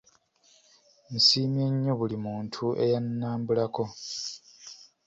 [1.13, 3.83] Nsiimye nnyo buli muntu eyannambulako.